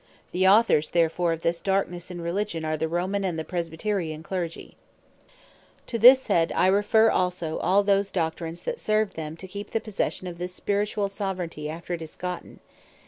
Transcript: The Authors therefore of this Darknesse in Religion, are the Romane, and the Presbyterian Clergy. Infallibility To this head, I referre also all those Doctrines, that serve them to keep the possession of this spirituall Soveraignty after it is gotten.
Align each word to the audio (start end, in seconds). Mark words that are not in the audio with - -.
The 0.31 0.47
Authors 0.47 0.89
therefore 0.89 1.31
of 1.31 1.43
this 1.43 1.61
Darknesse 1.61 2.09
in 2.09 2.21
Religion, 2.21 2.65
are 2.65 2.75
the 2.75 2.87
Romane, 2.87 3.23
and 3.23 3.37
the 3.37 3.43
Presbyterian 3.43 4.23
Clergy. 4.23 4.75
Infallibility 4.75 5.85
To 5.85 5.99
this 5.99 6.25
head, 6.25 6.51
I 6.55 6.65
referre 6.71 7.11
also 7.13 7.59
all 7.59 7.83
those 7.83 8.09
Doctrines, 8.09 8.63
that 8.63 8.79
serve 8.79 9.13
them 9.13 9.37
to 9.37 9.47
keep 9.47 9.69
the 9.69 9.79
possession 9.79 10.25
of 10.25 10.39
this 10.39 10.55
spirituall 10.55 11.07
Soveraignty 11.07 11.69
after 11.69 11.93
it 11.93 12.01
is 12.01 12.15
gotten. 12.15 12.61